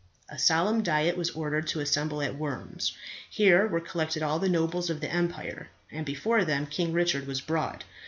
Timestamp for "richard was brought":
6.91-7.83